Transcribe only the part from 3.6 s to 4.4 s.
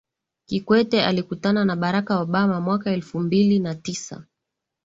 tisa